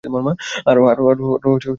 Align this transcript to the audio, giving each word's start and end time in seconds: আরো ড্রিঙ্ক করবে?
আরো 0.69 0.81
ড্রিঙ্ক 1.09 1.31
করবে? 1.43 1.67